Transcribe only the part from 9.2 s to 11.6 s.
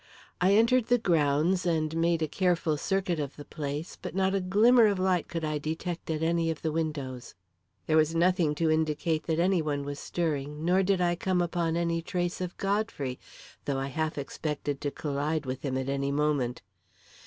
that any one was stirring, nor did I come